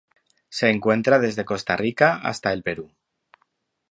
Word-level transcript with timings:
Se 0.49 0.71
encuentra 0.71 1.19
desde 1.19 1.45
Costa 1.45 1.77
Rica 1.77 2.15
hasta 2.23 2.51
el 2.53 2.63
Perú. 2.63 2.89